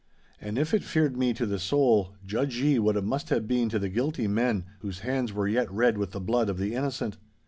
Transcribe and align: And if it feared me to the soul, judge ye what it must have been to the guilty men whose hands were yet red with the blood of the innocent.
And 0.39 0.57
if 0.57 0.73
it 0.73 0.83
feared 0.83 1.15
me 1.15 1.31
to 1.35 1.45
the 1.45 1.59
soul, 1.59 2.15
judge 2.25 2.57
ye 2.57 2.79
what 2.79 2.97
it 2.97 3.03
must 3.03 3.29
have 3.29 3.47
been 3.47 3.69
to 3.69 3.77
the 3.77 3.87
guilty 3.87 4.27
men 4.27 4.65
whose 4.79 5.01
hands 5.01 5.31
were 5.31 5.47
yet 5.47 5.71
red 5.71 5.95
with 5.99 6.09
the 6.09 6.19
blood 6.19 6.49
of 6.49 6.57
the 6.57 6.73
innocent. 6.73 7.19